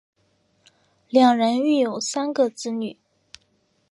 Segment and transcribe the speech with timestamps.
[1.11, 2.97] 两人育有三个子女。